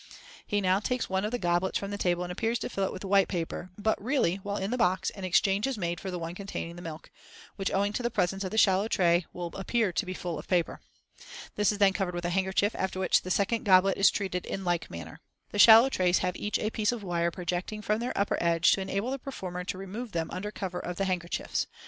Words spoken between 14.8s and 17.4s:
manner. The shallow trays have each a piece of wire